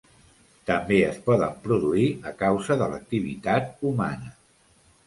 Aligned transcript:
També 0.69 0.97
es 1.09 1.19
poden 1.27 1.53
produir 1.67 2.09
a 2.33 2.35
causa 2.41 2.81
de 2.81 2.89
l'activitat 2.95 3.89
humana. 3.93 4.35